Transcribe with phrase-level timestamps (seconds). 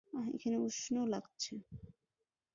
[0.13, 1.53] আহ, এখানে উষ্ণ লাগছে।